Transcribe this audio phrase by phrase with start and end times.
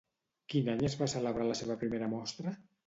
[0.53, 2.61] Quin any es va celebrar la seva primera mostra?